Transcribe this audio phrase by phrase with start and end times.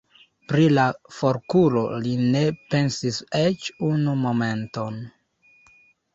[0.51, 0.85] Pri la
[1.17, 2.41] forkuro li ne
[2.73, 5.01] pensis eĉ unu momenton.